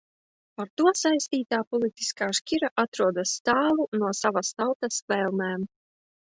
Ar 0.63 0.69
to 0.79 0.93
saistītā 1.01 1.59
politiskā 1.75 2.29
šķira 2.39 2.71
atrodas 2.85 3.35
tālu 3.51 3.87
no 4.01 4.11
savas 4.23 4.51
tautas 4.63 4.99
vēlmēm. 5.15 5.71